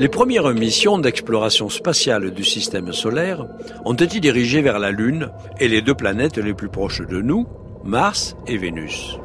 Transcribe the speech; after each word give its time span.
Les 0.00 0.08
premières 0.08 0.54
missions 0.54 0.96
d'exploration 0.98 1.68
spatiale 1.68 2.30
du 2.30 2.44
système 2.44 2.94
solaire 2.94 3.46
ont 3.84 3.92
été 3.92 4.18
dirigées 4.18 4.62
vers 4.62 4.78
la 4.78 4.92
Lune 4.92 5.28
et 5.60 5.68
les 5.68 5.82
deux 5.82 5.94
planètes 5.94 6.38
les 6.38 6.54
plus 6.54 6.70
proches 6.70 7.02
de 7.06 7.20
nous, 7.20 7.46
Mars 7.84 8.34
et 8.46 8.56
Vénus. 8.56 9.18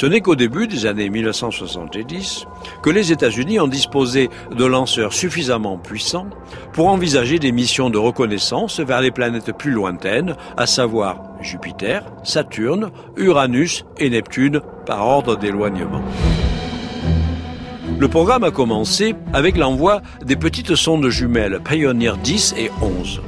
Ce 0.00 0.06
n'est 0.06 0.22
qu'au 0.22 0.34
début 0.34 0.66
des 0.66 0.86
années 0.86 1.10
1970 1.10 2.46
que 2.82 2.88
les 2.88 3.12
États-Unis 3.12 3.60
ont 3.60 3.68
disposé 3.68 4.30
de 4.50 4.64
lanceurs 4.64 5.12
suffisamment 5.12 5.76
puissants 5.76 6.30
pour 6.72 6.86
envisager 6.86 7.38
des 7.38 7.52
missions 7.52 7.90
de 7.90 7.98
reconnaissance 7.98 8.80
vers 8.80 9.02
les 9.02 9.10
planètes 9.10 9.52
plus 9.58 9.72
lointaines, 9.72 10.36
à 10.56 10.66
savoir 10.66 11.22
Jupiter, 11.42 12.02
Saturne, 12.24 12.92
Uranus 13.18 13.84
et 13.98 14.08
Neptune 14.08 14.62
par 14.86 15.06
ordre 15.06 15.36
d'éloignement. 15.36 16.02
Le 17.98 18.08
programme 18.08 18.44
a 18.44 18.50
commencé 18.50 19.14
avec 19.34 19.58
l'envoi 19.58 20.00
des 20.24 20.36
petites 20.36 20.76
sondes 20.76 21.10
jumelles 21.10 21.60
Pioneer 21.62 22.16
10 22.24 22.54
et 22.56 22.70
11. 22.80 23.20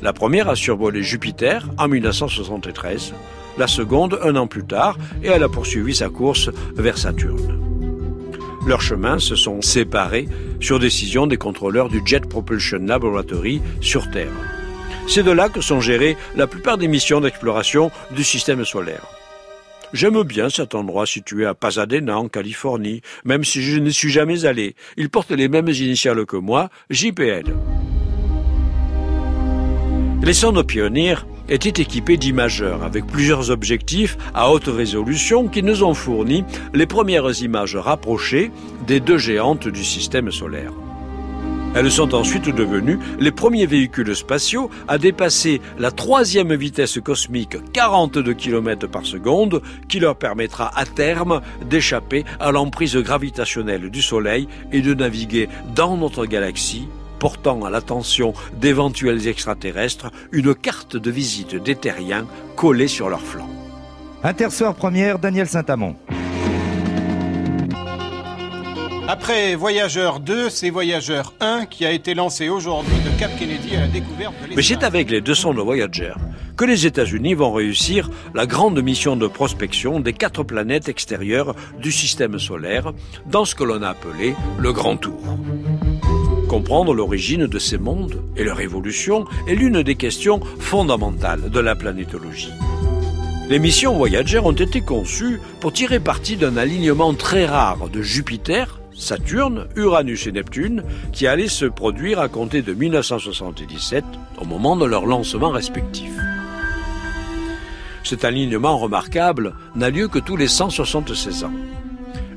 La 0.00 0.12
première 0.12 0.48
a 0.48 0.54
survolé 0.54 1.02
Jupiter 1.02 1.68
en 1.76 1.88
1973 1.88 3.14
la 3.58 3.66
seconde 3.66 4.18
un 4.22 4.36
an 4.36 4.46
plus 4.46 4.64
tard, 4.64 4.96
et 5.22 5.28
elle 5.28 5.42
a 5.42 5.48
poursuivi 5.48 5.94
sa 5.94 6.08
course 6.08 6.50
vers 6.74 6.98
Saturne. 6.98 7.58
Leurs 8.66 8.82
chemins 8.82 9.18
se 9.18 9.36
sont 9.36 9.62
séparés 9.62 10.28
sur 10.60 10.78
décision 10.78 11.26
des 11.26 11.36
contrôleurs 11.36 11.88
du 11.88 12.02
Jet 12.04 12.28
Propulsion 12.28 12.80
Laboratory 12.80 13.62
sur 13.80 14.10
Terre. 14.10 14.32
C'est 15.06 15.22
de 15.22 15.30
là 15.30 15.48
que 15.48 15.62
sont 15.62 15.80
gérées 15.80 16.16
la 16.36 16.46
plupart 16.46 16.76
des 16.76 16.88
missions 16.88 17.20
d'exploration 17.20 17.90
du 18.10 18.24
système 18.24 18.64
solaire. 18.64 19.06
J'aime 19.94 20.22
bien 20.22 20.50
cet 20.50 20.74
endroit 20.74 21.06
situé 21.06 21.46
à 21.46 21.54
Pasadena, 21.54 22.18
en 22.18 22.28
Californie, 22.28 23.00
même 23.24 23.42
si 23.42 23.62
je 23.62 23.78
ne 23.78 23.88
suis 23.88 24.10
jamais 24.10 24.44
allé. 24.44 24.74
Il 24.98 25.08
porte 25.08 25.30
les 25.30 25.48
mêmes 25.48 25.68
initiales 25.68 26.26
que 26.26 26.36
moi, 26.36 26.68
JPL. 26.90 27.54
Les 30.22 30.34
sondes 30.34 30.62
pionnières 30.64 31.26
était 31.48 31.80
équipé 31.80 32.16
d'imageurs 32.16 32.82
avec 32.82 33.06
plusieurs 33.06 33.50
objectifs 33.50 34.18
à 34.34 34.50
haute 34.50 34.66
résolution 34.66 35.48
qui 35.48 35.62
nous 35.62 35.84
ont 35.84 35.94
fourni 35.94 36.44
les 36.74 36.86
premières 36.86 37.40
images 37.40 37.76
rapprochées 37.76 38.50
des 38.86 39.00
deux 39.00 39.16
géantes 39.16 39.68
du 39.68 39.84
système 39.84 40.30
solaire. 40.30 40.72
Elles 41.74 41.90
sont 41.90 42.14
ensuite 42.14 42.48
devenues 42.48 42.98
les 43.20 43.30
premiers 43.30 43.66
véhicules 43.66 44.16
spatiaux 44.16 44.70
à 44.88 44.98
dépasser 44.98 45.60
la 45.78 45.92
troisième 45.92 46.54
vitesse 46.54 46.98
cosmique 47.00 47.56
42 47.72 48.34
km 48.34 48.88
par 48.88 49.06
seconde 49.06 49.62
qui 49.88 50.00
leur 50.00 50.16
permettra 50.16 50.76
à 50.76 50.84
terme 50.84 51.40
d'échapper 51.64 52.24
à 52.40 52.50
l'emprise 52.50 52.96
gravitationnelle 52.96 53.90
du 53.90 54.02
Soleil 54.02 54.48
et 54.72 54.80
de 54.80 54.94
naviguer 54.94 55.48
dans 55.74 55.96
notre 55.96 56.26
galaxie 56.26 56.88
portant 57.18 57.64
à 57.64 57.70
l'attention 57.70 58.32
d'éventuels 58.60 59.28
extraterrestres 59.28 60.10
une 60.32 60.54
carte 60.54 60.96
de 60.96 61.10
visite 61.10 61.56
des 61.56 61.76
terriens 61.76 62.26
collée 62.56 62.88
sur 62.88 63.08
leur 63.08 63.20
flanc. 63.20 63.48
Intersoir 64.22 64.74
première, 64.74 65.18
Daniel 65.18 65.46
Saint-Amand. 65.46 65.94
Après 69.10 69.54
Voyageur 69.54 70.20
2, 70.20 70.50
c'est 70.50 70.68
Voyageur 70.68 71.32
1 71.40 71.64
qui 71.64 71.86
a 71.86 71.92
été 71.92 72.12
lancé 72.12 72.50
aujourd'hui 72.50 72.98
de 73.06 73.18
Cap 73.18 73.30
Kennedy 73.38 73.74
à 73.74 73.80
la 73.80 73.86
découverte 73.86 74.34
de 74.50 74.54
Mais 74.54 74.62
c'est 74.62 74.82
avec 74.82 75.10
les 75.10 75.22
deux 75.22 75.34
sondes 75.34 75.58
Voyager 75.58 76.12
que 76.58 76.66
les 76.66 76.86
États-Unis 76.86 77.34
vont 77.34 77.52
réussir 77.52 78.10
la 78.34 78.44
grande 78.44 78.82
mission 78.82 79.16
de 79.16 79.28
prospection 79.28 80.00
des 80.00 80.12
quatre 80.12 80.42
planètes 80.42 80.88
extérieures 80.88 81.54
du 81.80 81.92
système 81.92 82.38
solaire 82.38 82.92
dans 83.26 83.44
ce 83.44 83.54
que 83.54 83.64
l'on 83.64 83.80
a 83.82 83.90
appelé 83.90 84.34
le 84.58 84.72
Grand 84.72 84.96
Tour. 84.96 85.38
Comprendre 86.48 86.94
l'origine 86.94 87.46
de 87.46 87.58
ces 87.58 87.76
mondes 87.76 88.22
et 88.36 88.42
leur 88.42 88.60
évolution 88.60 89.26
est 89.46 89.54
l'une 89.54 89.82
des 89.82 89.96
questions 89.96 90.40
fondamentales 90.58 91.50
de 91.50 91.60
la 91.60 91.76
planétologie. 91.76 92.52
Les 93.50 93.58
missions 93.58 93.94
Voyager 93.94 94.38
ont 94.38 94.52
été 94.52 94.80
conçues 94.80 95.40
pour 95.60 95.74
tirer 95.74 96.00
parti 96.00 96.36
d'un 96.36 96.56
alignement 96.56 97.12
très 97.12 97.44
rare 97.44 97.90
de 97.90 98.00
Jupiter, 98.00 98.80
Saturne, 98.94 99.66
Uranus 99.76 100.26
et 100.26 100.32
Neptune 100.32 100.84
qui 101.12 101.26
allait 101.26 101.48
se 101.48 101.66
produire 101.66 102.18
à 102.18 102.28
compter 102.28 102.62
de 102.62 102.72
1977 102.72 104.04
au 104.40 104.46
moment 104.46 104.76
de 104.76 104.86
leur 104.86 105.04
lancement 105.04 105.50
respectif. 105.50 106.10
Cet 108.04 108.24
alignement 108.24 108.78
remarquable 108.78 109.54
n'a 109.76 109.90
lieu 109.90 110.08
que 110.08 110.18
tous 110.18 110.36
les 110.36 110.48
176 110.48 111.44
ans. 111.44 111.52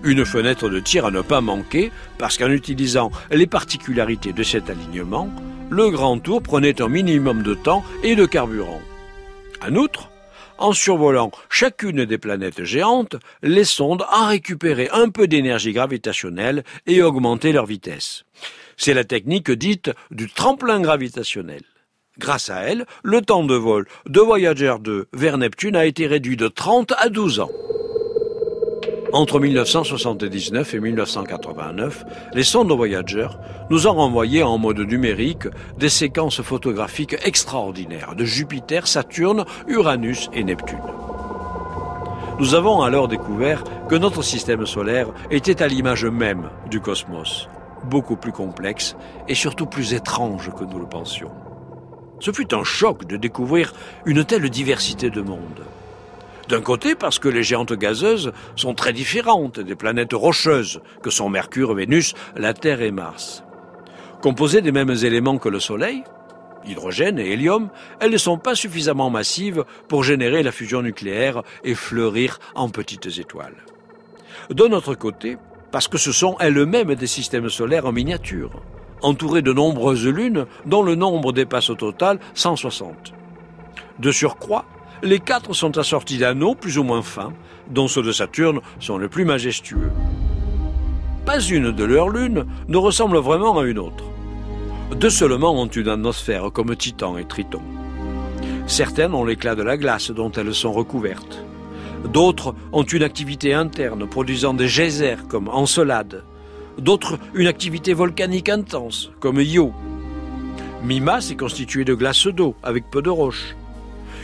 Une 0.03 0.25
fenêtre 0.25 0.67
de 0.67 0.79
tir 0.79 1.06
à 1.06 1.12
ne 1.12 1.22
pas 1.22 1.41
manquer, 1.41 1.91
parce 2.17 2.38
qu'en 2.38 2.50
utilisant 2.50 3.12
les 3.29 3.45
particularités 3.45 4.34
de 4.34 4.41
cet 4.41 4.69
alignement, 4.69 5.29
le 5.69 5.89
grand 5.89 6.17
tour 6.19 6.41
prenait 6.41 6.81
un 6.81 6.89
minimum 6.89 7.44
de 7.44 7.53
temps 7.53 7.84
et 8.03 8.16
de 8.16 8.25
carburant. 8.25 8.81
En 9.66 9.75
outre, 9.75 10.09
en 10.57 10.73
survolant 10.73 11.31
chacune 11.50 12.06
des 12.06 12.17
planètes 12.17 12.63
géantes, 12.63 13.16
les 13.44 13.63
sondes 13.63 14.03
en 14.12 14.28
récupéraient 14.28 14.89
un 14.91 15.09
peu 15.09 15.28
d'énergie 15.28 15.72
gravitationnelle 15.72 16.63
et 16.88 17.03
augmentaient 17.03 17.51
leur 17.51 17.68
vitesse. 17.68 18.23
C'est 18.78 18.95
la 18.95 19.03
technique 19.03 19.51
dite 19.51 19.91
du 20.09 20.31
tremplin 20.31 20.81
gravitationnel. 20.81 21.62
Grâce 22.18 22.50
à 22.50 22.62
elle, 22.62 22.85
le 23.03 23.22
temps 23.22 23.44
de 23.44 23.56
vol 23.56 23.88
de 24.07 24.19
Voyager 24.19 24.75
2 24.81 25.07
vers 25.13 25.38
Neptune 25.38 25.75
a 25.75 25.85
été 25.85 26.07
réduit 26.07 26.38
de 26.38 26.47
30 26.47 26.91
à 26.97 27.09
12 27.09 27.39
ans. 27.39 27.51
Entre 29.13 29.41
1979 29.41 30.73
et 30.73 30.79
1989, 30.79 32.05
les 32.33 32.44
sondes 32.44 32.72
Voyager 32.72 33.27
nous 33.69 33.85
ont 33.85 33.94
renvoyé 33.94 34.41
en 34.41 34.57
mode 34.57 34.79
numérique 34.79 35.47
des 35.77 35.89
séquences 35.89 36.41
photographiques 36.41 37.17
extraordinaires 37.25 38.16
de 38.16 38.23
Jupiter, 38.23 38.88
Saturne, 38.88 39.44
Uranus 39.67 40.29
et 40.33 40.45
Neptune. 40.45 40.79
Nous 42.39 42.55
avons 42.55 42.83
alors 42.83 43.09
découvert 43.09 43.66
que 43.89 43.95
notre 43.95 44.21
système 44.21 44.66
solaire 44.66 45.07
était 45.29 45.61
à 45.61 45.67
l'image 45.67 46.05
même 46.05 46.50
du 46.69 46.79
cosmos, 46.79 47.50
beaucoup 47.83 48.16
plus 48.16 48.31
complexe 48.31 48.95
et 49.27 49.35
surtout 49.35 49.66
plus 49.66 49.94
étrange 49.94 50.51
que 50.57 50.63
nous 50.63 50.79
le 50.79 50.88
pensions. 50.88 51.31
Ce 52.21 52.31
fut 52.31 52.53
un 52.53 52.63
choc 52.63 53.05
de 53.05 53.17
découvrir 53.17 53.73
une 54.05 54.23
telle 54.23 54.50
diversité 54.50 55.09
de 55.09 55.21
mondes. 55.21 55.66
D'un 56.50 56.62
côté, 56.62 56.96
parce 56.96 57.19
que 57.19 57.29
les 57.29 57.44
géantes 57.44 57.74
gazeuses 57.74 58.31
sont 58.56 58.74
très 58.74 58.94
différentes 58.94 59.59
des 59.59 59.75
planètes 59.75 60.13
rocheuses 60.13 60.81
que 61.02 61.09
sont 61.09 61.29
Mercure, 61.29 61.74
Vénus, 61.74 62.13
la 62.35 62.53
Terre 62.53 62.81
et 62.81 62.91
Mars. 62.91 63.44
Composées 64.22 64.62
des 64.62 64.72
mêmes 64.72 64.96
éléments 65.03 65.38
que 65.38 65.50
le 65.50 65.59
Soleil, 65.59 66.03
hydrogène 66.66 67.19
et 67.19 67.31
hélium, 67.31 67.69
elles 68.00 68.12
ne 68.12 68.18
sont 68.18 68.38
pas 68.38 68.56
suffisamment 68.56 69.09
massives 69.09 69.66
pour 69.88 70.03
générer 70.03 70.44
la 70.44 70.51
fusion 70.51 70.81
nucléaire 70.81 71.44
et 71.63 71.75
fleurir 71.75 72.40
en 72.56 72.69
petites 72.69 73.18
étoiles. 73.18 73.57
D'un 74.50 74.72
autre 74.72 74.96
côté, 74.96 75.38
parce 75.72 75.88
que 75.88 75.97
ce 75.97 76.12
sont 76.12 76.35
elles-mêmes 76.40 76.96
des 76.96 77.07
systèmes 77.07 77.50
solaires 77.50 77.85
en 77.85 77.91
miniature, 77.91 78.62
entourées 79.01 79.41
de 79.41 79.53
nombreuses 79.53 80.07
lunes 80.07 80.46
dont 80.66 80.84
le 80.84 80.96
nombre 80.96 81.31
dépasse 81.31 81.69
au 81.69 81.75
total 81.75 82.19
160. 82.34 83.13
De 84.00 84.12
surcroît, 84.12 84.66
les 85.03 85.19
quatre 85.19 85.53
sont 85.53 85.78
assortis 85.78 86.17
d'anneaux 86.17 86.56
plus 86.56 86.78
ou 86.78 86.84
moins 86.84 87.01
fins, 87.01 87.34
dont 87.69 87.88
ceux 87.88 88.03
de 88.03 88.12
Saturne 88.12 88.62
sont 88.79 88.97
les 88.97 89.07
plus 89.07 89.25
majestueux. 89.25 89.91
Pas 91.25 91.39
une 91.39 91.72
de 91.72 91.84
leurs 91.84 92.09
lunes 92.09 92.45
ne 92.67 92.78
ressemble 92.78 93.17
vraiment 93.17 93.57
à 93.57 93.66
une 93.66 93.79
autre. 93.79 94.06
Deux 94.95 95.09
seulement 95.09 95.59
ont 95.59 95.67
une 95.67 95.88
atmosphère 95.88 96.51
comme 96.51 96.75
Titan 96.75 97.17
et 97.17 97.25
Triton. 97.25 97.62
Certaines 98.67 99.13
ont 99.13 99.25
l'éclat 99.25 99.56
de 99.56 99.63
la 99.63 99.78
glace 99.78 100.12
dont 100.12 100.31
elles 100.31 100.53
sont 100.53 100.71
recouvertes. 100.71 101.44
D'autres 102.06 102.56
ont 102.71 102.83
une 102.83 103.03
activité 103.03 103.53
interne 103.53 104.07
produisant 104.07 104.53
des 104.53 104.68
geysers 104.68 105.27
comme 105.27 105.48
Encelade. 105.48 106.24
D'autres 106.77 107.19
une 107.33 107.48
activité 107.48 107.94
volcanique 107.94 108.50
intense 108.50 109.12
comme 109.19 109.39
Io. 109.39 109.74
Mimas 110.83 111.30
est 111.31 111.36
constitué 111.36 111.86
de 111.86 111.94
glace 111.94 112.27
d'eau 112.27 112.56
avec 112.63 112.89
peu 112.89 113.01
de 113.01 113.09
roches. 113.09 113.56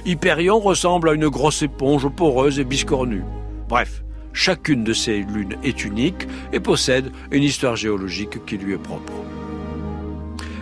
Hyperion 0.05 0.59
ressemble 0.59 1.09
à 1.09 1.13
une 1.13 1.27
grosse 1.27 1.61
éponge 1.61 2.07
poreuse 2.09 2.59
et 2.59 2.63
biscornue. 2.63 3.23
Bref, 3.67 4.03
chacune 4.33 4.83
de 4.83 4.93
ces 4.93 5.19
lunes 5.19 5.57
est 5.63 5.83
unique 5.83 6.27
et 6.53 6.59
possède 6.59 7.11
une 7.31 7.43
histoire 7.43 7.75
géologique 7.75 8.45
qui 8.45 8.57
lui 8.57 8.73
est 8.73 8.77
propre. 8.77 9.13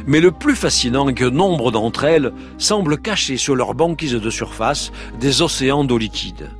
Mais 0.07 0.19
le 0.19 0.31
plus 0.31 0.55
fascinant 0.55 1.09
est 1.09 1.13
que 1.13 1.25
nombre 1.25 1.71
d'entre 1.71 2.03
elles 2.03 2.31
semblent 2.57 2.97
cacher 2.97 3.37
sur 3.37 3.55
leur 3.55 3.73
banquise 3.73 4.13
de 4.13 4.29
surface 4.29 4.91
des 5.19 5.41
océans 5.41 5.83
d'eau 5.83 5.97
liquide. 5.97 6.51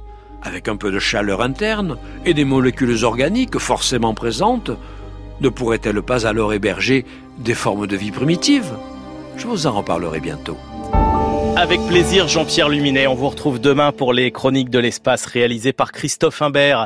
Avec 0.42 0.68
un 0.68 0.76
peu 0.76 0.92
de 0.92 1.00
chaleur 1.00 1.42
interne 1.42 1.98
et 2.26 2.34
des 2.34 2.46
molécules 2.46 3.04
organiques 3.04 3.58
forcément 3.58 4.14
présentes, 4.14 4.72
ne 5.42 5.50
pourraient-elles 5.50 6.02
pas 6.02 6.28
alors 6.28 6.54
héberger 6.54 7.06
des 7.38 7.54
formes 7.54 7.88
de 7.88 7.96
vie 7.96 8.12
primitives? 8.12 8.74
Je 9.38 9.48
vous 9.48 9.68
en 9.68 9.72
reparlerai 9.72 10.20
bientôt. 10.20 10.58
Avec 11.58 11.80
plaisir, 11.88 12.28
Jean-Pierre 12.28 12.68
Luminet. 12.68 13.08
On 13.08 13.16
vous 13.16 13.30
retrouve 13.30 13.62
demain 13.62 13.94
pour 13.94 14.12
les 14.12 14.30
chroniques 14.30 14.70
de 14.70 14.78
l'espace 14.78 15.26
réalisées 15.26 15.72
par 15.72 15.94
Christophe 15.94 16.42
Imbert. 16.42 16.80